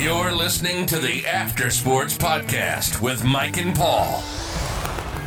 [0.00, 4.22] You're listening to the After Sports Podcast with Mike and Paul.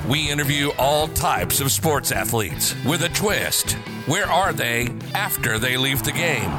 [0.09, 3.74] We interview all types of sports athletes with a twist.
[4.08, 6.50] Where are they after they leave the game?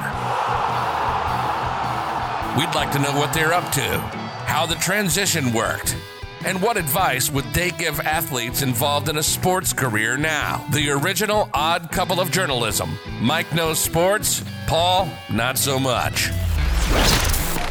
[2.56, 3.98] We'd like to know what they're up to,
[4.46, 5.96] how the transition worked,
[6.44, 10.64] and what advice would they give athletes involved in a sports career now?
[10.70, 12.96] The original odd couple of journalism.
[13.20, 16.30] Mike knows sports, Paul, not so much.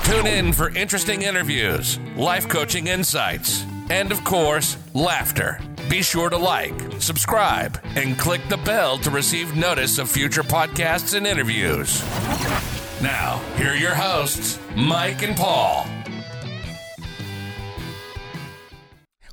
[0.04, 5.62] Tune in for interesting interviews, life coaching insights, and of course, laughter.
[5.90, 11.16] Be sure to like, subscribe, and click the bell to receive notice of future podcasts
[11.16, 12.04] and interviews.
[13.02, 15.88] Now, here are your hosts, Mike and Paul.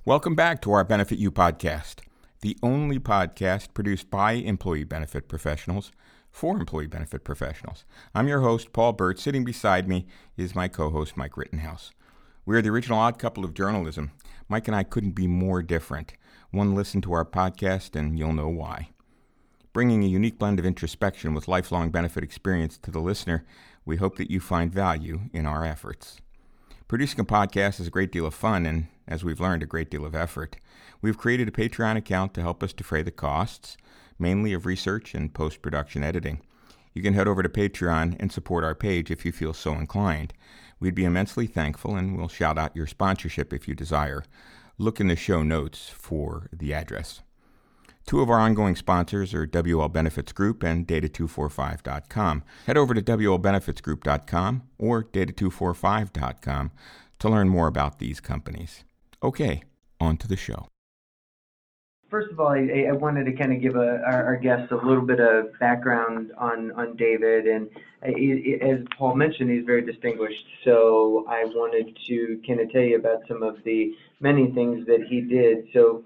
[0.04, 1.96] Welcome back to our Benefit You podcast,
[2.42, 5.90] the only podcast produced by employee benefit professionals
[6.30, 7.84] for employee benefit professionals.
[8.14, 9.18] I'm your host, Paul Burt.
[9.18, 11.92] Sitting beside me is my co host, Mike Rittenhouse.
[12.46, 14.12] We are the original odd couple of journalism.
[14.48, 16.14] Mike and I couldn't be more different.
[16.50, 18.90] One listen to our podcast and you'll know why.
[19.72, 23.44] Bringing a unique blend of introspection with lifelong benefit experience to the listener,
[23.84, 26.20] we hope that you find value in our efforts.
[26.88, 29.88] Producing a podcast is a great deal of fun and, as we've learned, a great
[29.88, 30.56] deal of effort.
[31.00, 33.76] We've created a Patreon account to help us defray the costs,
[34.20, 36.40] mainly of research and post production editing.
[36.92, 40.34] You can head over to Patreon and support our page if you feel so inclined.
[40.80, 44.24] We'd be immensely thankful and we'll shout out your sponsorship if you desire.
[44.78, 47.22] Look in the show notes for the address.
[48.06, 52.42] Two of our ongoing sponsors are WL Benefits Group and Data245.com.
[52.66, 56.70] Head over to WLBenefitsGroup.com or Data245.com
[57.20, 58.84] to learn more about these companies.
[59.22, 59.62] Okay,
[60.00, 60.66] on to the show.
[62.10, 64.74] First of all, I, I wanted to kind of give a, our, our guests a
[64.74, 67.46] little bit of background on, on David.
[67.46, 67.70] And
[68.02, 70.44] as Paul mentioned, he's very distinguished.
[70.64, 75.06] So I wanted to kind of tell you about some of the many things that
[75.08, 75.68] he did.
[75.72, 76.02] So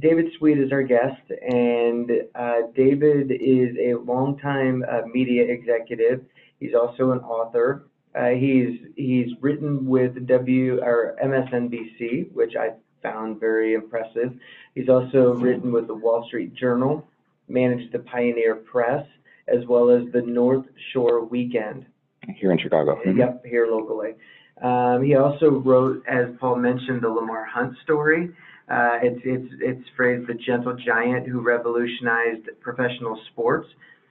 [0.00, 6.26] David Sweet is our guest, and uh, David is a longtime uh, media executive.
[6.60, 7.86] He's also an author.
[8.14, 12.72] Uh, he's he's written with W or MSNBC, which I
[13.02, 14.34] found very impressive.
[14.74, 17.06] He's also written with the Wall Street Journal,
[17.48, 19.06] managed the Pioneer Press,
[19.48, 21.86] as well as the North Shore Weekend.
[22.36, 22.96] Here in Chicago.
[22.96, 23.18] Mm-hmm.
[23.18, 24.14] Yep, here locally.
[24.62, 28.30] Um, he also wrote, as Paul mentioned, the Lamar Hunt story.
[28.68, 33.66] Uh, it's it's it's phrased the gentle giant who revolutionized professional sports.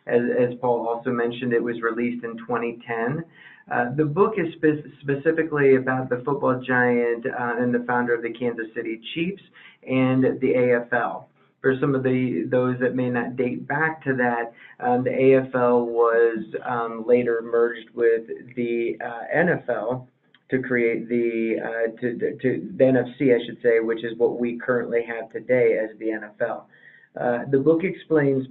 [0.08, 3.24] As, as Paul also mentioned, it was released in 2010.
[3.72, 8.24] Uh, the book is spe- specifically about the football giant uh, and the founder of
[8.24, 9.44] the Kansas City Chiefs
[9.88, 11.26] and the AFL.
[11.62, 15.86] For some of the those that may not date back to that, um, the AFL
[15.86, 20.08] was um, later merged with the uh, NFL
[20.50, 24.58] to create the uh, to, to the NFC, I should say, which is what we
[24.58, 26.64] currently have today as the NFL.
[27.20, 28.48] Uh, the book explains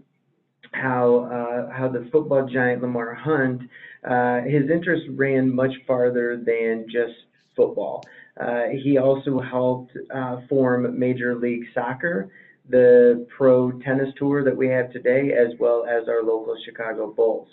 [0.81, 3.62] how uh, how the football giant Lamar Hunt,
[4.04, 7.14] uh, his interest ran much farther than just
[7.54, 8.04] football.
[8.38, 12.31] Uh, he also helped uh, form Major League Soccer,
[12.69, 17.48] the pro tennis tour that we have today, as well as our local Chicago Bulls.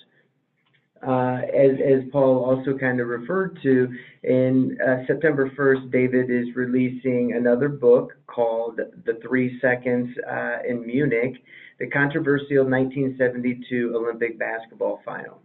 [1.05, 3.93] Uh, as, as Paul also kind of referred to,
[4.23, 10.85] in uh, September 1st, David is releasing another book called The Three Seconds uh, in
[10.85, 11.35] Munich
[11.79, 15.41] the controversial 1972 Olympic basketball final.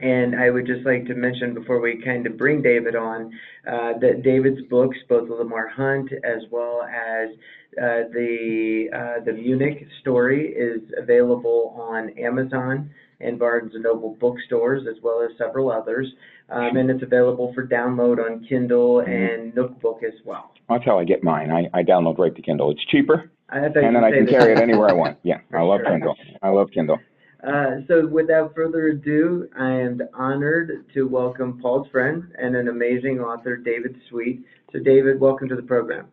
[0.00, 3.32] And I would just like to mention before we kind of bring David on
[3.66, 7.30] uh, that David's books, both Lamar Hunt as well as
[7.78, 12.90] uh, the uh, the Munich story, is available on Amazon
[13.20, 16.12] and Barnes and Noble bookstores as well as several others,
[16.50, 20.52] um, and it's available for download on Kindle and Nookbook as well.
[20.68, 21.50] That's how I get mine.
[21.50, 22.70] I, I download right to Kindle.
[22.70, 25.18] It's cheaper, and then I can carry it anywhere I want.
[25.22, 25.90] Yeah, I love sure.
[25.90, 26.16] Kindle.
[26.42, 26.98] I love Kindle.
[27.46, 33.20] Uh, so without further ado, I am honored to welcome Paul's friend and an amazing
[33.20, 34.44] author, David Sweet.
[34.72, 36.08] So David, welcome to the program.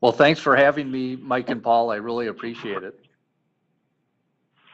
[0.00, 1.90] Well, thanks for having me, Mike and Paul.
[1.90, 2.99] I really appreciate it.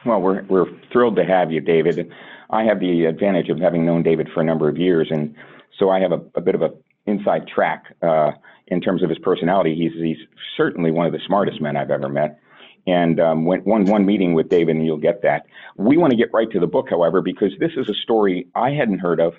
[0.05, 2.11] Well, we're, we're thrilled to have you, David.
[2.49, 5.35] I have the advantage of having known David for a number of years, and
[5.77, 6.73] so I have a, a bit of an
[7.05, 8.31] inside track uh,
[8.67, 9.75] in terms of his personality.
[9.75, 12.39] He's, he's certainly one of the smartest men I've ever met.
[12.85, 15.45] And um, one, one meeting with David, and you'll get that.
[15.75, 18.69] We want to get right to the book, however, because this is a story I
[18.69, 19.33] hadn't heard of.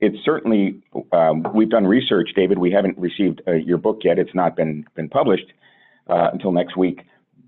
[0.00, 0.80] It's certainly,
[1.12, 2.58] um, we've done research, David.
[2.58, 4.18] We haven't received uh, your book yet.
[4.20, 5.52] It's not been, been published
[6.08, 7.02] uh, until next week.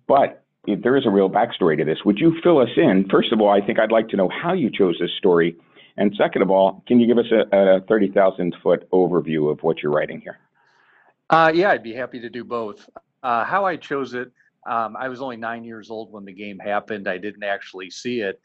[0.08, 0.43] But
[0.83, 1.99] there is a real backstory to this.
[2.05, 3.07] Would you fill us in?
[3.11, 5.57] First of all, I think I'd like to know how you chose this story
[5.97, 9.83] And second of all, can you give us a, a 30,000 foot overview of what
[9.83, 10.39] you're writing here?
[11.31, 12.89] Uh, yeah, I'd be happy to do both.
[13.23, 14.31] Uh, how I chose it,
[14.67, 17.09] um, I was only nine years old when the game happened.
[17.09, 18.41] I didn't actually see it.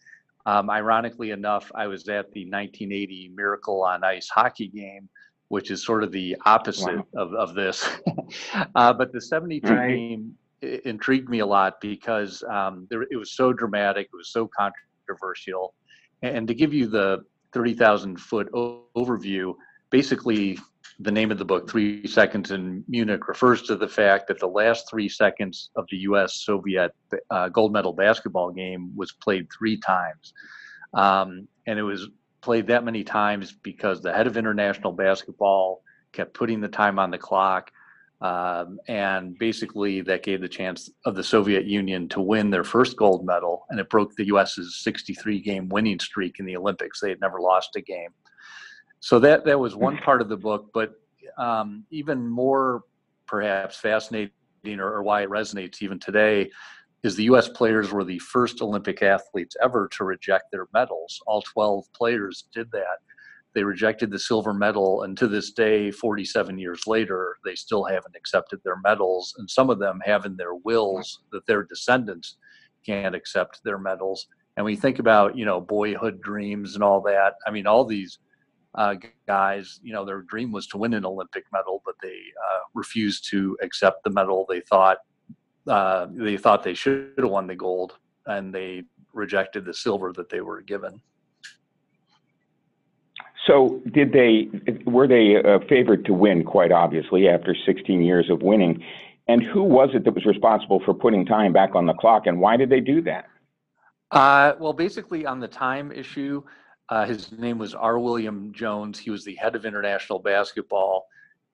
[0.46, 5.10] Um, ironically enough, I was at the 1980 Miracle on Ice hockey game,
[5.50, 7.06] which is sort of the opposite wow.
[7.16, 7.88] of, of this.
[8.76, 9.90] uh, but the 72 right.
[9.90, 14.50] game intrigued me a lot because um, there, it was so dramatic, it was so
[14.58, 15.74] controversial.
[16.22, 17.24] And to give you the
[17.54, 19.54] 30,000 foot o- overview,
[19.90, 20.58] basically
[21.00, 24.48] the name of the book, Three Seconds in Munich, refers to the fact that the
[24.48, 26.92] last three seconds of the US Soviet
[27.30, 30.34] uh, gold medal basketball game was played three times.
[30.94, 32.08] Um, and it was
[32.42, 35.82] played that many times because the head of international basketball
[36.12, 37.72] kept putting the time on the clock.
[38.22, 42.96] Um, and basically, that gave the chance of the Soviet Union to win their first
[42.96, 47.00] gold medal, and it broke the US's 63 game winning streak in the Olympics.
[47.00, 48.12] They had never lost a game.
[49.00, 50.94] So that that was one part of the book but
[51.38, 52.84] um, even more
[53.28, 54.32] perhaps fascinating
[54.78, 56.50] or, or, why it resonates even today
[57.04, 61.20] is the us players were the first olympic athletes ever to reject their medals.
[61.26, 62.98] All 12 players did that
[63.54, 68.16] they rejected the silver medal and to this day 47 years later they still haven't
[68.16, 72.38] accepted their medals and some of them have in their wills that their descendants
[72.86, 74.28] can't accept their medals
[74.58, 78.20] and we think about you know boyhood dreams and all that i mean all these
[78.76, 78.96] uh,
[79.28, 83.30] guys, you know, their dream was to win an Olympic medal, but they uh, refused
[83.30, 84.46] to accept the medal.
[84.48, 84.98] They thought
[85.68, 88.84] uh, they thought they should have won the gold, and they
[89.14, 91.02] rejected the silver that they were given.
[93.48, 94.50] So, did they
[94.86, 96.44] were they a favorite to win?
[96.44, 98.84] Quite obviously, after 16 years of winning,
[99.28, 102.40] and who was it that was responsible for putting time back on the clock, and
[102.40, 103.26] why did they do that?
[104.12, 106.44] Uh, well, basically, on the time issue,
[106.90, 107.98] uh, his name was R.
[107.98, 109.00] William Jones.
[109.00, 111.06] He was the head of international basketball.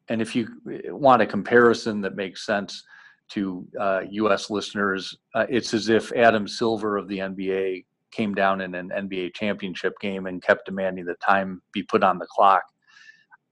[0.09, 2.83] And if you eh, want a comparison that makes sense
[3.29, 4.49] to uh, U.S.
[4.49, 9.33] listeners, uh, it's as if Adam Silver of the NBA came down in an NBA
[9.35, 12.63] championship game and kept demanding the time be put on the clock.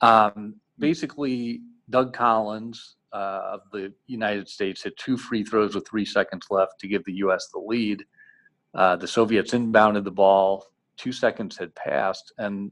[0.02, 6.06] Um, basically, Doug Collins uh, of the United States hit two free throws with three
[6.06, 7.48] seconds left to give the U.S.
[7.54, 8.04] the lead.
[8.74, 10.66] Uh, the Soviets inbounded the ball
[10.98, 12.72] two seconds had passed, and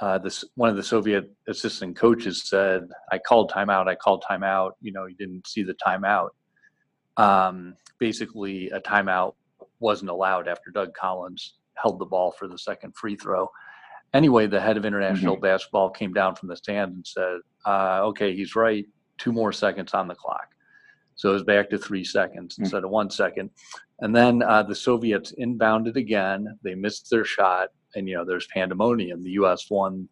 [0.00, 2.82] uh, this one of the Soviet assistant coaches said,
[3.12, 3.88] "I called timeout.
[3.88, 4.72] I called timeout.
[4.80, 6.30] You know, you didn't see the timeout."
[7.16, 9.34] Um, basically, a timeout
[9.80, 13.48] wasn't allowed after Doug Collins held the ball for the second free throw.
[14.12, 15.44] Anyway, the head of international mm-hmm.
[15.44, 18.86] basketball came down from the stand and said, uh, "Okay, he's right.
[19.18, 20.48] Two more seconds on the clock."
[21.14, 22.60] So it was back to three seconds mm.
[22.60, 23.50] instead of one second.
[24.00, 26.58] And then uh, the Soviets inbounded again.
[26.64, 29.22] They missed their shot, and you know there's pandemonium.
[29.22, 29.70] The U.S.
[29.70, 30.08] won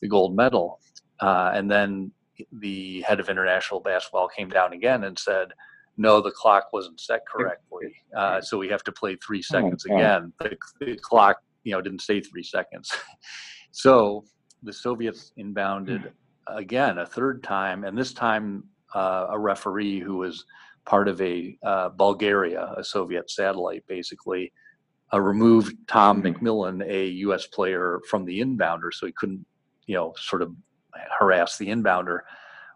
[0.00, 0.80] the gold medal,
[1.20, 2.12] uh, and then
[2.60, 5.48] the head of international basketball came down again and said,
[5.96, 10.32] "No, the clock wasn't set correctly, uh, so we have to play three seconds again.
[10.38, 12.90] The, the clock, you know, didn't say three seconds."
[13.70, 14.24] so
[14.62, 16.56] the Soviets inbounded hmm.
[16.56, 20.44] again a third time, and this time uh, a referee who was
[20.84, 24.52] part of a uh, Bulgaria, a Soviet satellite, basically,
[25.12, 26.44] uh, removed Tom mm-hmm.
[26.44, 27.46] McMillan, a U.S.
[27.46, 29.44] player, from the inbounder, so he couldn't,
[29.86, 30.52] you know, sort of
[31.18, 32.20] harass the inbounder,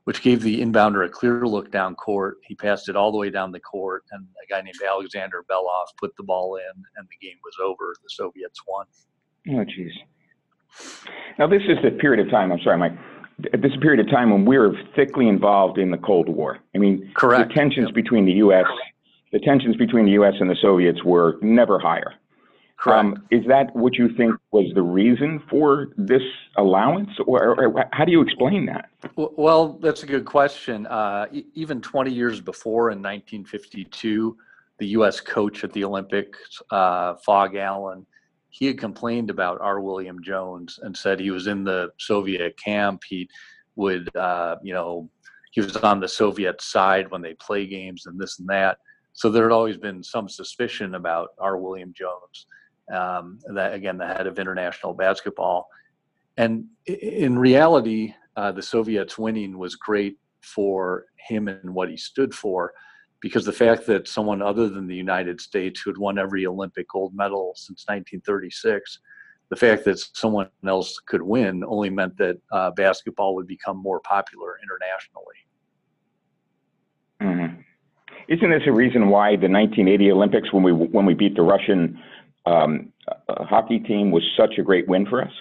[0.07, 2.39] which gave the inbounder a clear look down court.
[2.47, 5.87] He passed it all the way down the court, and a guy named Alexander Belov
[5.99, 7.93] put the ball in, and the game was over.
[8.03, 8.87] The Soviets won.
[9.51, 9.91] Oh, jeez.
[11.41, 12.53] Now, this is the period of time.
[12.53, 12.93] I'm sorry, Mike
[13.39, 16.59] this period of time when we were thickly involved in the Cold War.
[16.75, 17.49] I mean, Correct.
[17.49, 17.95] the tensions yep.
[17.95, 18.65] between the U.S.
[19.33, 20.33] the tensions between the U.S.
[20.41, 22.15] and the Soviets were never higher.
[22.79, 23.05] Correct.
[23.05, 26.23] Um, is that what you think was the reason for this
[26.57, 28.91] allowance, or, or how do you explain that?
[29.17, 30.87] Well, that's a good question.
[30.87, 34.37] Uh, even 20 years before, in 1952,
[34.79, 35.21] the U.S.
[35.21, 38.07] coach at the Olympics, uh, Allen,
[38.51, 39.81] he had complained about R.
[39.81, 43.03] William Jones and said he was in the Soviet camp.
[43.07, 43.29] He
[43.77, 45.09] would, uh, you know,
[45.51, 48.79] he was on the Soviet side when they play games and this and that.
[49.13, 51.57] So there had always been some suspicion about R.
[51.57, 52.47] William Jones,
[52.93, 55.69] um, that again, the head of international basketball.
[56.37, 62.35] And in reality, uh, the Soviets winning was great for him and what he stood
[62.35, 62.73] for
[63.21, 66.89] because the fact that someone other than the United States who had won every Olympic
[66.89, 69.01] gold medal since 1936,
[69.49, 74.01] the fact that someone else could win only meant that uh, basketball would become more
[74.01, 75.35] popular internationally.
[77.23, 77.61] Mm-hmm.
[78.29, 81.99] Isn't this a reason why the 1980 Olympics, when we when we beat the Russian
[82.47, 82.93] um,
[83.29, 85.33] hockey team, was such a great win for us?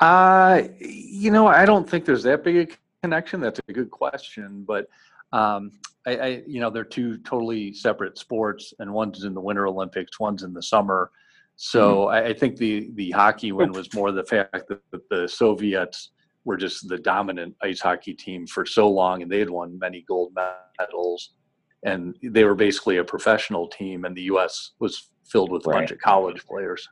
[0.00, 3.40] Uh, you know, I don't think there's that big a connection.
[3.40, 4.88] That's a good question, but
[5.32, 5.72] um,
[6.06, 10.18] I, I, you know, they're two totally separate sports, and one's in the Winter Olympics,
[10.18, 11.10] one's in the summer.
[11.56, 12.14] So mm-hmm.
[12.14, 16.10] I, I, think the the hockey win was more the fact that the, the Soviets
[16.44, 20.02] were just the dominant ice hockey team for so long, and they had won many
[20.02, 20.32] gold
[20.78, 21.34] medals,
[21.82, 24.70] and they were basically a professional team, and the U.S.
[24.78, 25.78] was filled with a right.
[25.78, 26.88] bunch of college players.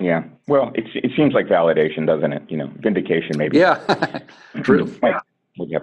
[0.00, 0.24] Yeah.
[0.46, 2.42] Well, it it seems like validation, doesn't it?
[2.48, 3.58] You know, vindication, maybe.
[3.58, 4.20] Yeah.
[4.62, 4.94] True.
[5.56, 5.78] yeah.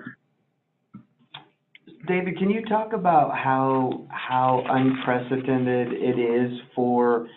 [2.08, 7.28] David, can you talk about how how unprecedented it is for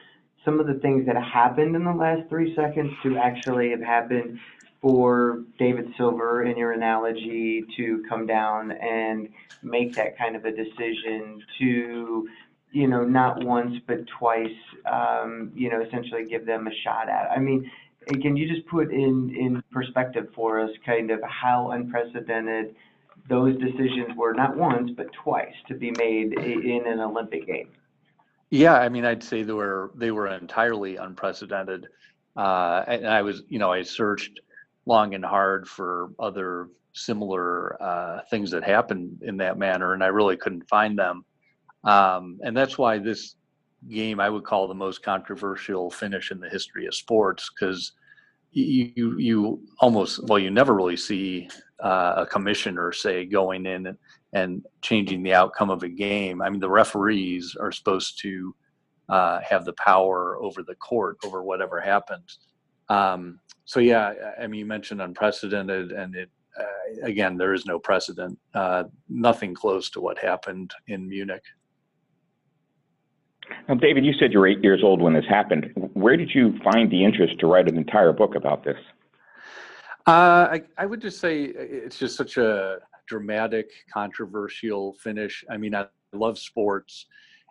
[0.45, 4.39] some of the things that happened in the last three seconds to actually have happened
[4.81, 9.29] for David Silver, in your analogy, to come down and
[9.63, 12.29] make that kind of a decision to
[12.73, 14.47] you know, not once but twice,
[14.91, 17.31] um, you know, essentially give them a shot at.
[17.31, 17.71] I mean,
[18.21, 22.75] can you just put in in perspective for us kind of how unprecedented
[23.29, 27.69] those decisions were not once but twice to be made in an Olympic game?
[28.51, 31.87] Yeah, I mean, I'd say they were they were entirely unprecedented.
[32.37, 34.41] Uh, and I was, you know, I searched
[34.87, 40.07] long and hard for other similar uh, things that happened in that manner, and I
[40.07, 41.25] really couldn't find them.
[41.85, 43.37] Um, and that's why this
[43.89, 47.93] game I would call the most controversial finish in the history of sports because
[48.51, 51.49] you, you, you almost well you never really see
[51.81, 53.99] uh, a commissioner say going in and,
[54.33, 56.43] and, changing the outcome of a game.
[56.43, 58.55] I mean the referees are supposed to
[59.09, 62.41] uh, have the power over the court over whatever happens.
[62.89, 67.79] Um, so yeah, I mean you mentioned unprecedented and it uh, again there is no
[67.79, 71.45] precedent, uh, nothing close to what happened in Munich.
[73.69, 75.73] Now, David, you said you were eight years old when this happened.
[75.95, 78.79] Where did you find the interest to write an entire book about this?
[80.07, 85.45] Uh, I, I would just say it's just such a dramatic, controversial finish.
[85.51, 87.07] I mean, I love sports.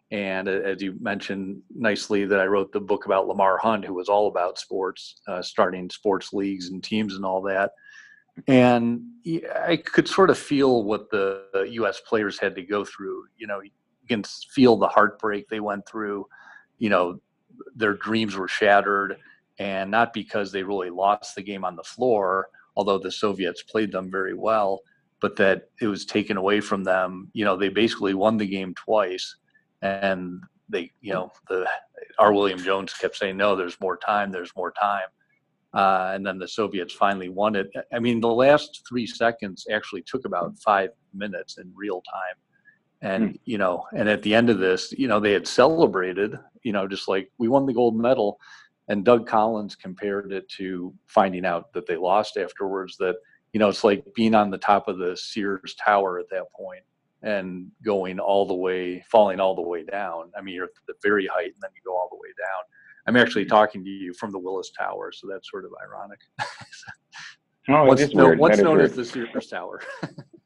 [0.10, 4.08] And as you mentioned nicely, that I wrote the book about Lamar Hunt, who was
[4.08, 7.72] all about sports, uh, starting sports leagues and teams and all that.
[8.48, 9.01] And
[9.68, 12.01] I could sort of feel what the U.S.
[12.08, 13.25] players had to go through.
[13.36, 13.62] You know,
[14.07, 16.27] can feel the heartbreak they went through.
[16.77, 17.19] You know,
[17.75, 19.17] their dreams were shattered,
[19.59, 23.91] and not because they really lost the game on the floor, although the Soviets played
[23.91, 24.81] them very well,
[25.21, 27.29] but that it was taken away from them.
[27.33, 29.35] You know, they basically won the game twice,
[29.81, 31.67] and they, you know, the
[32.19, 32.33] R.
[32.33, 34.31] William Jones kept saying, "No, there's more time.
[34.31, 35.07] There's more time."
[35.73, 37.69] Uh, and then the Soviets finally won it.
[37.93, 42.35] I mean, the last three seconds actually took about five minutes in real time
[43.01, 43.39] and mm.
[43.46, 46.88] you know and at the end of this you know they had celebrated you know
[46.88, 48.39] just like we won the gold medal
[48.88, 53.16] and doug collins compared it to finding out that they lost afterwards that
[53.54, 56.84] you know it's like being on the top of the sears tower at that point
[57.24, 60.32] and going all the way falling all the way down.
[60.38, 62.63] I mean you're at the very height and then you go all the way down.
[63.08, 63.50] I'm actually hmm.
[63.50, 66.20] talking to you from the willis tower so that's sort of ironic.
[67.70, 69.82] Oh, what's, no, what's known as the sears tower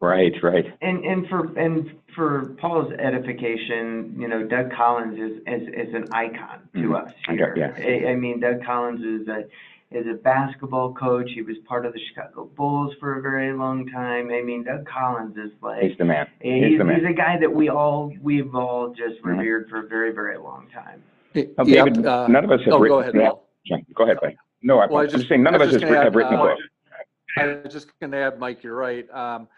[0.00, 0.66] Right, right.
[0.82, 6.06] And and for and for Paul's edification, you know, Doug Collins is is, is an
[6.12, 6.94] icon to mm-hmm.
[6.94, 7.54] us here.
[7.56, 7.72] Yeah.
[7.76, 9.44] I, I mean, Doug Collins is a
[9.90, 11.30] is a basketball coach.
[11.34, 14.30] He was part of the Chicago Bulls for a very long time.
[14.30, 16.26] I mean, Doug Collins is like he's the man.
[16.40, 17.00] He's, he's the man.
[17.00, 19.38] He's a guy that we all we've all just mm-hmm.
[19.38, 21.02] revered for a very very long time.
[21.58, 22.96] Oh, David, yep, uh, none of us have oh, written.
[22.96, 23.46] Go ahead, Paul.
[23.94, 24.36] Go ahead, buddy.
[24.62, 26.48] No, I, well, am just, saying none of us has, add, have written uh, the
[26.48, 26.58] book.
[27.38, 29.08] I was just going to add, Mike, you're right.
[29.10, 29.48] Um,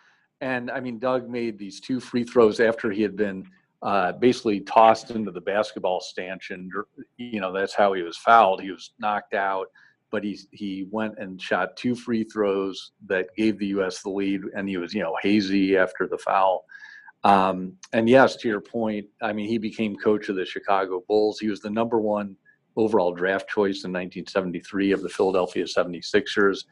[0.41, 3.45] and I mean, Doug made these two free throws after he had been
[3.83, 6.71] uh, basically tossed into the basketball stanchion.
[7.17, 8.61] You know, that's how he was fouled.
[8.61, 9.67] He was knocked out,
[10.11, 14.03] but he he went and shot two free throws that gave the U.S.
[14.03, 16.65] the lead, and he was you know hazy after the foul.
[17.25, 21.41] Um, and yes, to your point, I mean, he became coach of the Chicago Bulls.
[21.41, 22.37] He was the number one
[22.77, 26.63] overall draft choice in 1973 of the Philadelphia 76ers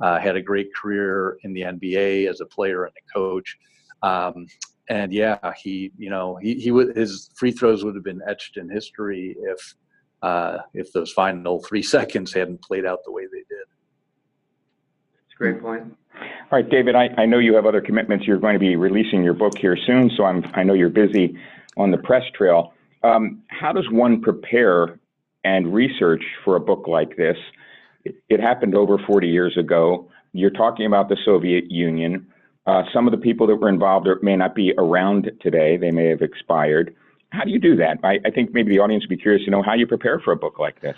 [0.00, 3.56] uh, had a great career in the NBA as a player and a coach.
[4.02, 4.46] Um,
[4.88, 8.56] and yeah, he, you know, he, he would, his free throws would have been etched
[8.56, 9.74] in history if,
[10.22, 13.66] uh, if those final three seconds hadn't played out the way they did.
[15.14, 15.96] That's a great point.
[16.20, 18.26] All right, David, I, I know you have other commitments.
[18.26, 21.36] You're going to be releasing your book here soon, so I'm, I know you're busy
[21.76, 22.72] on the press trail.
[23.02, 24.98] Um, how does one prepare
[25.44, 27.36] and research for a book like this?
[28.28, 30.08] It, happened over 40 years ago.
[30.32, 32.26] You're talking about the Soviet Union.
[32.66, 35.76] Uh, some of the people that were involved may not be around today.
[35.76, 36.94] They may have expired.
[37.30, 37.98] How do you do that?
[38.02, 40.32] I, I think maybe the audience would be curious to know how you prepare for
[40.32, 40.96] a book like this.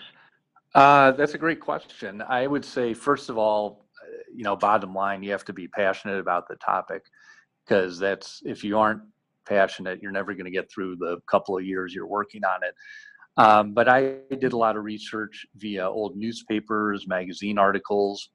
[0.75, 2.23] Uh, that's a great question.
[2.23, 3.87] I would say, first of all,
[4.35, 7.05] you know, bottom line, you have to be passionate about the topic
[7.67, 9.03] because that's if you aren't
[9.47, 12.75] passionate, you're never going to get through the couple of years you're working on it.
[13.39, 18.31] Um, but I did a lot of research via old newspapers, magazine articles.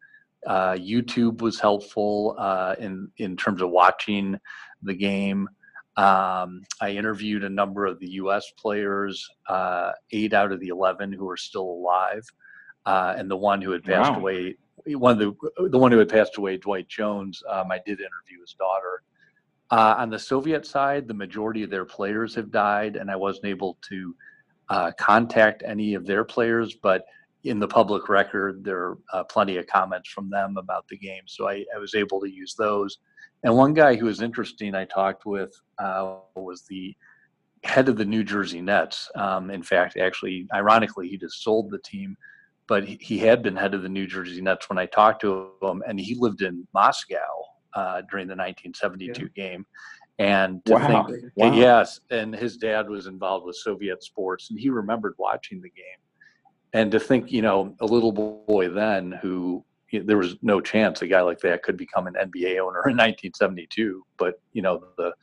[0.47, 4.39] Uh, YouTube was helpful uh, in in terms of watching
[4.81, 5.47] the game.
[5.95, 8.51] Um, I interviewed a number of the U.S.
[8.57, 12.23] players, uh, eight out of the eleven who are still alive,
[12.85, 14.17] uh, and the one who had passed Wow.
[14.19, 14.55] away,
[14.87, 17.43] one of the the one who had passed away, Dwight Jones.
[17.49, 19.03] Um, I did interview his daughter.
[19.69, 23.45] Uh, on the Soviet side, the majority of their players have died, and I wasn't
[23.45, 24.15] able to
[24.69, 27.05] uh, contact any of their players, but
[27.43, 31.23] in the public record, there are uh, plenty of comments from them about the game.
[31.25, 32.99] So I, I was able to use those.
[33.43, 36.95] And one guy who was interesting I talked with uh, was the
[37.63, 39.09] head of the New Jersey Nets.
[39.15, 42.15] Um, in fact, actually, ironically, he just sold the team,
[42.67, 45.51] but he, he had been head of the New Jersey Nets when I talked to
[45.61, 47.17] him, and he lived in Moscow
[47.73, 49.65] uh, during the 1972 game.
[50.19, 51.07] And to Wow.
[51.07, 51.53] think, Wow.
[51.53, 55.85] yes, and his dad was involved with Soviet sports, and he remembered watching the game.
[56.73, 61.07] And to think, you know, a little boy then who there was no chance a
[61.07, 65.13] guy like that could become an NBA owner in 1972, but you know the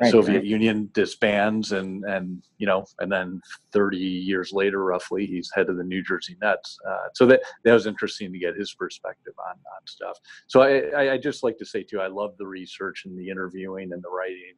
[0.00, 0.44] Right, Soviet right.
[0.44, 3.40] Union disbands, and and you know, and then
[3.72, 6.78] 30 years later, roughly, he's head of the New Jersey Nets.
[6.88, 10.16] Uh, so that that was interesting to get his perspective on on stuff.
[10.46, 13.28] So I, I I just like to say too, I love the research and the
[13.30, 14.54] interviewing and the writing.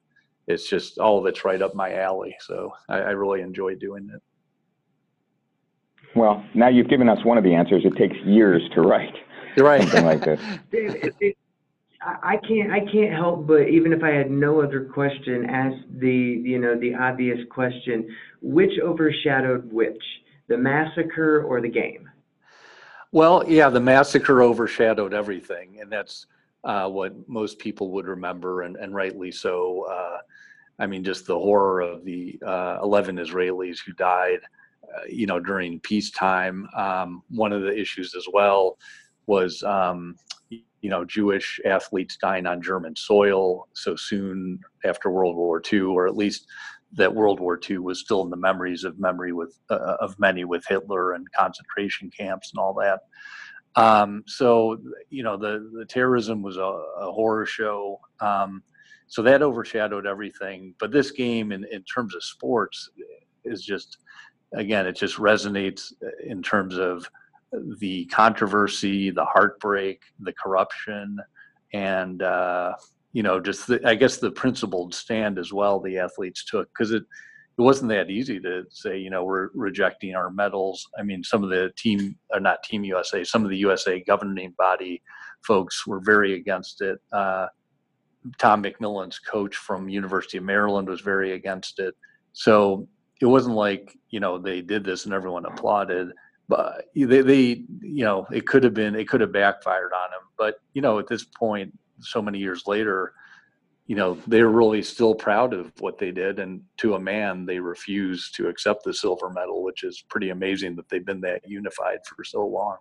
[0.48, 2.36] It's just all of it's right up my alley.
[2.40, 4.22] So I, I really enjoy doing it.
[6.14, 7.82] Well, now you've given us one of the answers.
[7.84, 9.14] It takes years to write
[9.56, 9.82] You're right.
[9.82, 10.40] something like this.
[10.70, 11.36] Dave, it- it-
[12.02, 16.10] I can't, I can't help but, even if I had no other question, ask the,
[16.10, 20.02] you know, the obvious question, which overshadowed which?
[20.48, 22.08] The massacre or the game?
[23.12, 26.26] Well, yeah, the massacre overshadowed everything, and that's
[26.64, 29.86] uh, what most people would remember, and, and rightly so.
[29.90, 30.18] Uh,
[30.78, 34.40] I mean, just the horror of the uh, 11 Israelis who died,
[34.84, 36.68] uh, you know, during peacetime.
[36.76, 38.78] Um, one of the issues as well
[39.26, 40.16] was, um,
[40.82, 46.06] you know, Jewish athletes dying on German soil so soon after World War II, or
[46.06, 46.46] at least
[46.92, 50.44] that World War II was still in the memories of memory with uh, of many
[50.44, 53.00] with Hitler and concentration camps and all that.
[53.74, 54.78] Um, so
[55.10, 58.00] you know the the terrorism was a, a horror show.
[58.20, 58.62] Um,
[59.08, 60.74] so that overshadowed everything.
[60.78, 62.90] But this game, in in terms of sports,
[63.44, 63.98] is just
[64.54, 65.92] again it just resonates
[66.24, 67.08] in terms of
[67.78, 71.18] the controversy, the heartbreak, the corruption,
[71.72, 72.74] and uh,
[73.12, 76.92] you know, just the, I guess the principled stand as well the athletes took because
[76.92, 77.02] it
[77.58, 80.86] it wasn't that easy to say you know we're rejecting our medals.
[80.98, 84.54] I mean, some of the team, or not Team USA, some of the USA governing
[84.58, 85.02] body
[85.46, 86.98] folks were very against it.
[87.12, 87.46] Uh,
[88.38, 91.94] Tom McMillan's coach from University of Maryland was very against it.
[92.32, 92.88] So
[93.20, 96.10] it wasn't like you know they did this and everyone applauded
[96.48, 100.26] but they, they you know it could have been it could have backfired on him
[100.38, 103.12] but you know at this point so many years later
[103.86, 107.58] you know they're really still proud of what they did and to a man they
[107.58, 111.98] refuse to accept the silver medal which is pretty amazing that they've been that unified
[112.06, 112.76] for so long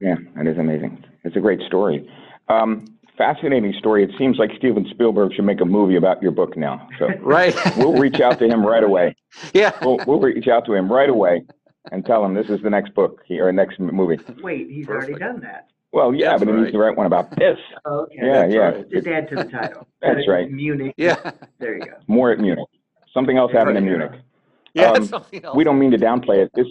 [0.00, 1.04] Yeah, that is amazing.
[1.24, 2.10] It's a great story.
[2.48, 4.02] Um, fascinating story.
[4.02, 6.88] It seems like Steven Spielberg should make a movie about your book now.
[6.98, 9.14] So right we'll reach out to him right away.
[9.54, 11.44] yeah We'll, we'll reach out to him right away
[11.90, 14.18] and tell him this is the next book he, or next m- movie.
[14.42, 15.20] Wait, he's already Perfect.
[15.20, 15.68] done that.
[15.92, 16.72] Well, yeah, That's but he needs right.
[16.72, 17.58] to write one about this.
[17.84, 18.14] Oh, Okay.
[18.22, 18.60] Yeah, That's yeah.
[18.60, 18.90] right.
[18.90, 19.86] Just add to the title.
[20.00, 20.50] That's right.
[20.50, 20.94] Munich.
[20.96, 21.94] yeah There you go.
[22.06, 22.68] More at Munich.
[23.12, 24.12] Something else happened in Munich.
[24.74, 26.50] yeah Um, something else We don't mean to downplay it.
[26.54, 26.66] This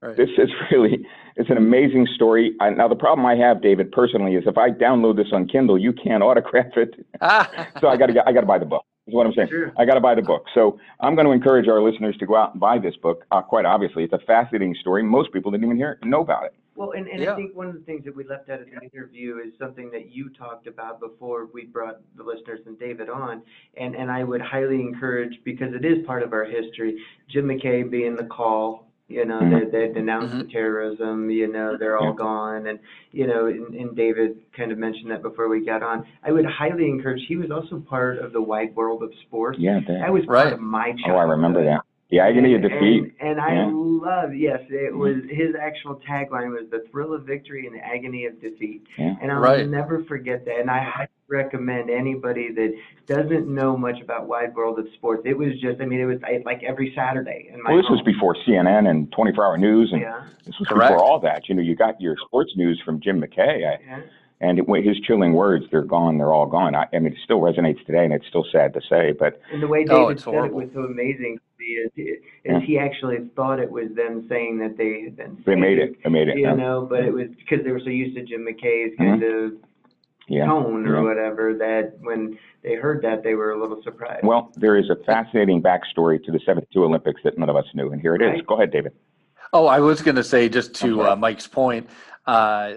[0.00, 0.16] Right.
[0.16, 2.54] this is really it's an amazing story.
[2.60, 5.76] I, now the problem I have, David, personally, is if I download this on Kindle,
[5.76, 6.94] you can't autograph it.
[7.80, 8.84] so I got to I got to buy the book.
[9.08, 9.48] Is what I'm saying.
[9.48, 9.72] Sure.
[9.78, 10.44] I got to buy the book.
[10.54, 13.24] So I'm going to encourage our listeners to go out and buy this book.
[13.32, 15.02] Uh, quite obviously, it's a fascinating story.
[15.02, 16.54] Most people didn't even hear know about it.
[16.76, 17.32] Well, and, and Yeah.
[17.32, 19.90] I think one of the things that we left out of the interview is something
[19.92, 23.42] that you talked about before we brought the listeners and David on.
[23.78, 27.90] And, and I would highly encourage, because it is part of our history, Jim McKay
[27.90, 29.70] being the call, you know, Mhm.
[29.72, 32.66] they, they denounced the terrorism, you know, they're all gone.
[32.66, 32.78] And,
[33.12, 36.04] you know, and, and David kind of mentioned that before we got on.
[36.22, 39.58] I would highly encourage, he was also part of the wide world of sports.
[39.58, 39.80] Yeah.
[39.86, 40.52] That That, was part Right.
[40.52, 41.12] of my oh.
[41.12, 41.80] I remember that.
[42.10, 43.14] The agony of And- defeat.
[43.20, 43.70] And, and I Yeah.
[43.70, 48.24] love, yes, it was his actual tagline was the thrill of victory and the agony
[48.24, 48.86] of defeat.
[48.96, 49.16] Yeah.
[49.20, 49.68] And I'll Right.
[49.68, 50.58] never forget that.
[50.58, 52.74] And I highly recommend anybody that
[53.06, 55.22] doesn't know much about Wide World of Sports.
[55.26, 57.90] It was just, I mean, it was I- like every Saturday in my Well, this
[57.90, 60.90] was before CNN and 24-hour news, and Yeah, this was Correct.
[60.92, 61.46] before all that.
[61.50, 64.00] You know, you got your sports news from Jim McKay, I, yeah.
[64.40, 67.40] and it, his chilling words, "They're gone, they're all gone." I, I mean, it still
[67.40, 70.24] resonates today, and it's still sad to say, but And the way Oh, David it's
[70.24, 70.60] said horrible.
[70.60, 72.60] it was so amazing to me is, is Yeah.
[72.60, 76.02] he actually thought it was them saying that they had been they made it.
[76.02, 76.38] They made it.
[76.38, 76.54] You huh?
[76.56, 78.96] know, but it was because they were so used to Jim McKay's Mhm.
[78.98, 79.52] kind of
[80.28, 80.46] Yeah.
[80.46, 81.02] tone or yeah.
[81.02, 84.24] whatever that when they heard that they were a little surprised.
[84.26, 87.92] Well, there is a fascinating backstory to the 72 Olympics that none of us knew,
[87.92, 88.28] and here it is.
[88.28, 88.46] Right.
[88.46, 88.92] Go ahead, David.
[89.52, 91.10] Oh, I was going to say just to Okay.
[91.10, 91.88] uh, Mike's point.
[92.26, 92.74] Uh,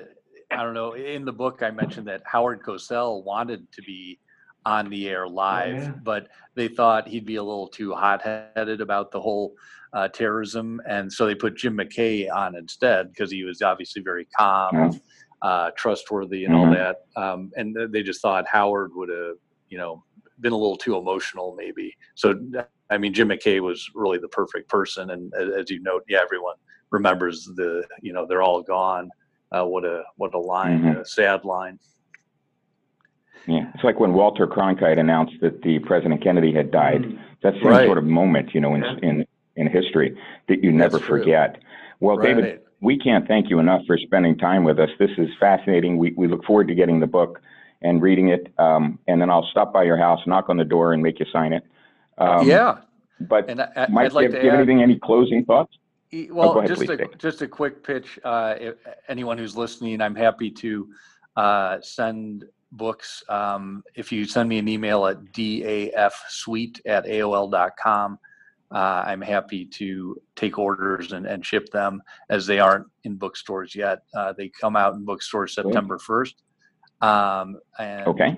[0.50, 0.94] I don't know.
[0.94, 4.20] In the book, I mentioned that Howard Cosell wanted to be
[4.66, 5.94] on the air live, yeah.
[6.04, 9.56] but they thought he'd be a little too hot-headed about the whole
[9.94, 14.26] uh, terrorism, and so they put Jim McKay on instead because he was obviously very
[14.38, 14.92] calm, Yeah.
[15.42, 16.76] uh, trustworthy, and all Mhm.
[16.76, 16.98] that.
[17.22, 19.36] Um, and they just thought Howard would have,
[19.70, 20.04] you know,
[20.40, 21.96] been a little too emotional, maybe.
[22.16, 22.40] So,
[22.90, 26.56] I mean, Jim McKay was really the perfect person, and as you note, yeah, everyone
[26.92, 29.10] remembers the, you know, they're all gone.
[29.52, 31.02] Uh, what a what a line, Mhm.
[31.02, 31.78] a sad line.
[33.48, 37.02] Yeah, it's like when Walter Cronkite announced that the President Kennedy had died.
[37.04, 37.20] Mm.
[37.44, 37.86] That same Right.
[37.86, 38.98] sort of moment, you know, in Yeah.
[39.02, 39.26] in
[39.58, 40.16] in history
[40.48, 41.20] that you never That's true.
[41.20, 41.58] forget.
[42.00, 44.90] Well, David, we can't thank you enough for spending time with us.
[44.98, 45.98] This is fascinating.
[45.98, 47.42] We we look forward to getting the book
[47.82, 48.48] and reading it.
[48.60, 51.26] Um, and then I'll stop by your house, knock on the door, and make you
[51.34, 51.64] sign it.
[52.20, 52.78] Um, yeah,
[53.22, 54.64] But and I, I- Mike, I'd like do to you have add.
[54.70, 54.84] anything?
[54.84, 55.78] Any closing thoughts?
[56.14, 57.18] Oh, Well, ahead, just please, a Dick.
[57.18, 58.20] just a quick pitch.
[58.24, 58.76] Uh, if
[59.08, 60.88] anyone who's listening, I'm happy to
[61.36, 63.24] uh, send books.
[63.30, 68.20] Um, if you send me an email at dafsuite at aol.com,
[68.74, 73.76] uh, I'm happy to take orders and, and ship them as they aren't in bookstores
[73.76, 74.00] yet.
[74.16, 75.56] Uh, they come out in bookstores.
[75.56, 76.36] September 1st.
[77.06, 78.38] Um, and Okay.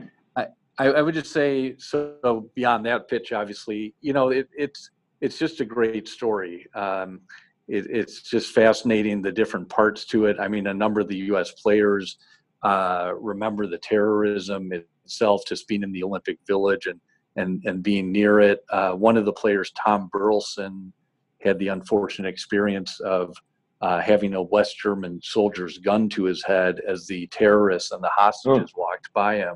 [0.80, 4.89] I, I would just say so beyond that pitch obviously you know it, it's
[5.22, 7.22] it's just a great story um,
[7.67, 11.17] it, it's just fascinating the different parts to it i mean a number of the
[11.17, 12.17] us players
[12.63, 16.99] uh, remember the terrorism itself just being in the olympic village and
[17.36, 18.60] and and being near it.
[18.69, 20.93] Uh, one of the players tom burleson
[21.41, 23.36] had the unfortunate experience of
[23.82, 28.10] uh, having a West German soldier's gun to his head as the terrorists and the
[28.15, 29.56] hostages walked by him.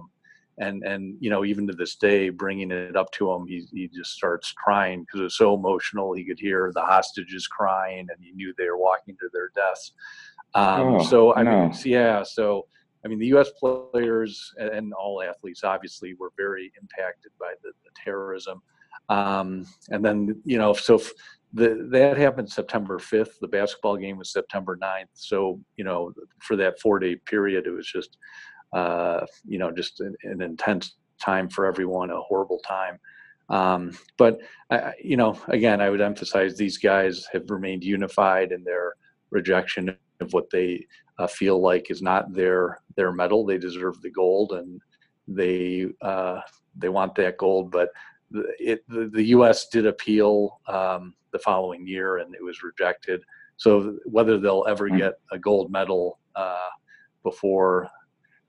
[0.59, 3.87] And and you know even to this day bringing it up to him he, he
[3.87, 6.13] just starts crying because it was so emotional.
[6.13, 9.93] He could hear the hostages crying and he knew they were walking to their deaths.
[10.55, 11.65] Um, Oh, so i mean no.
[11.67, 12.65] it's- yeah so
[13.07, 17.91] i mean the us players and, all athletes obviously were very impacted by the, the
[18.03, 18.61] terrorism
[19.09, 20.99] um, and then you know so
[21.53, 23.39] the, that happened September 5th.
[23.39, 25.05] The basketball game was September 9th.
[25.13, 28.17] So, you know, for that four day period, it was just,
[28.73, 32.99] uh, you know, just an, an intense time for everyone, a horrible time.
[33.49, 34.39] Um, but,
[34.69, 38.95] I- you know, again, I would emphasize these guys have remained unified in their
[39.29, 40.85] rejection of what they
[41.19, 43.45] uh, feel like is not their their medal.
[43.45, 44.79] They deserve the gold, and
[45.27, 46.41] they uh,
[46.77, 47.71] they want that gold.
[47.71, 47.89] But
[48.31, 49.67] the, it, the, the U.S.
[49.69, 53.21] did appeal um, the following year, and it was rejected.
[53.57, 54.97] So whether they'll ever Mm.
[54.99, 56.69] get a gold medal uh,
[57.23, 57.89] before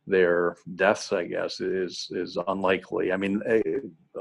[0.06, 3.12] their deaths, I guess, is is unlikely.
[3.12, 3.62] I mean, eh,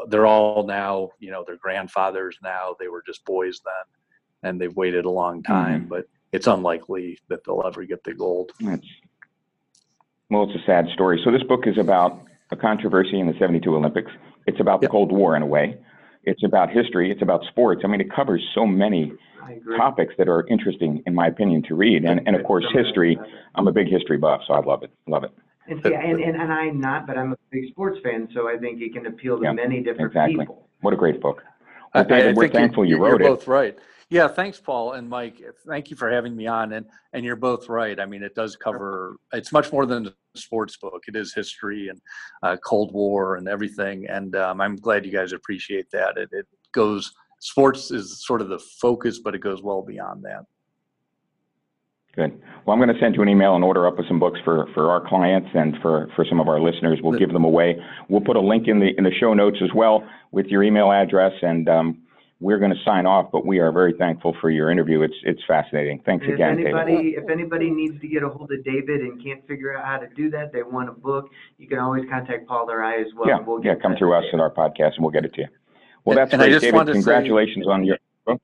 [0.10, 2.76] they're all now, you know, they're grandfathers now.
[2.80, 5.86] They were just boys then, and they've waited a long time.
[5.86, 5.90] Mhm.
[5.90, 8.52] But it's unlikely that they'll ever get the gold.
[8.60, 8.86] That's,
[10.30, 11.22] well, it's a sad story.
[11.24, 14.12] So this book is about a controversy in the 72 Olympics.
[14.46, 14.92] It's about the Yep.
[14.92, 15.78] Cold War in a way.
[16.24, 17.10] It's about history.
[17.12, 17.82] It's about sports.
[17.84, 19.14] I mean, it covers so many
[19.78, 22.04] topics that are interesting, in my opinion, to read.
[22.04, 23.18] And, and of course, history.
[23.56, 24.92] I'm a big history buff, so I love it.
[25.08, 25.32] Love it.
[25.70, 28.58] And, see, and, and, and I'm not, but I'm a big sports fan, so I
[28.58, 30.22] think it can appeal to Yeah, many different people.
[30.24, 30.40] exactly.
[30.46, 30.68] people.
[30.82, 31.44] What a great book.
[31.94, 33.26] I- Well, David, I we're think you- thankful you you're wrote it.
[33.28, 33.78] both right.
[34.10, 35.42] Yeah, thanks, Paul and Mike.
[35.68, 36.72] Thank you for having me on.
[36.74, 38.00] And and you're both right.
[38.00, 39.18] I mean, it does cover.
[39.34, 41.04] It's much more than a sports book.
[41.08, 42.00] It is history and
[42.42, 44.08] uh, Cold War and everything.
[44.08, 46.18] And um, I'm glad you guys appreciate that.
[46.18, 47.12] It, it goes.
[47.40, 50.46] Sports is sort of the focus, but it goes well beyond that.
[52.16, 52.42] Good.
[52.66, 54.68] Well, I'm going to send you an email and order up with some books for,
[54.74, 56.98] for our clients and for, for some of our listeners.
[57.04, 57.80] We'll give them away.
[58.10, 60.92] We'll put a link in the in the show notes as well with your email
[60.92, 62.02] address, and um,
[62.40, 63.32] we're going to sign off.
[63.32, 65.02] But we are very thankful for your interview.
[65.02, 66.02] It's it's fascinating.
[66.06, 66.74] Thanks And if again, David.
[66.76, 69.98] anybody, if anybody needs to get a hold of David and can't figure out how
[69.98, 73.08] to do that, they want a book, you can always contact Paul or I as
[73.16, 73.28] well.
[73.28, 73.74] Yeah, we'll yeah.
[73.74, 75.48] get Come that through us in our podcast, and we'll get it to you.
[76.06, 76.76] Well, And- that's and I great, just David.
[76.76, 77.98] wanted to say- Congratulations on your.
[78.28, 78.38] oh,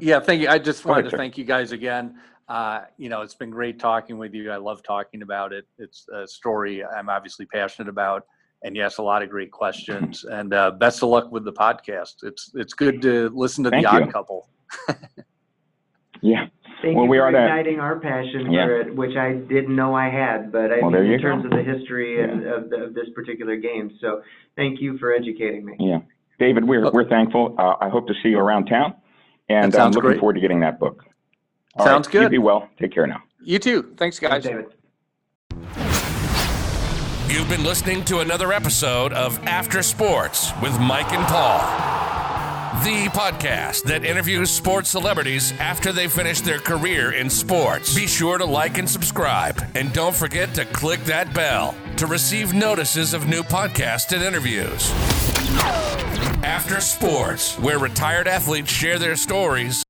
[0.00, 0.48] Yeah, thank you.
[0.48, 1.16] I just Go ahead, wanted to sir.
[1.16, 2.16] thank you guys again.
[2.48, 4.50] Uh, you know, it's been great talking with you.
[4.50, 5.64] I love talking about it.
[5.78, 8.26] It's a story I'm obviously passionate about.
[8.64, 10.24] And yes, a lot of great questions.
[10.30, 12.22] And uh, best of luck with the podcast.
[12.22, 14.02] It's it's good to listen to Thank the you.
[14.04, 14.48] Odd Couple.
[16.24, 16.46] Yeah.
[16.82, 18.66] Thank Well, you we for are that- igniting our passion Yeah.
[18.66, 21.42] for it, which I didn't know I had, but I Well, mean, there in terms
[21.44, 21.48] go.
[21.50, 23.90] of the history and of, the, of this particular game.
[24.00, 24.22] So
[24.56, 25.74] thank you for educating me.
[25.80, 25.98] Yeah.
[26.38, 27.56] David, we're, we're thankful.
[27.58, 28.94] Uh, I hope to see you around town.
[29.48, 30.18] And I'm looking great.
[30.20, 31.04] forward to getting that book.
[31.74, 32.68] All Sounds right, You be well.
[32.78, 33.20] Take care now.
[33.42, 33.92] You too.
[33.96, 34.44] Thanks, guys.
[34.44, 34.66] David.
[37.28, 41.58] You've been listening to another episode of After Sports with Mike and Paul,
[42.84, 47.94] the podcast that interviews sports celebrities after they finish their career in sports.
[47.94, 52.52] Be sure to like and subscribe, and don't forget to click that bell to receive
[52.52, 54.90] notices of new podcasts and interviews.
[56.44, 59.82] After Sports, where retired athletes share their stories